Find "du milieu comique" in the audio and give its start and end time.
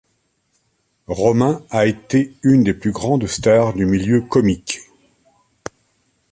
3.75-4.79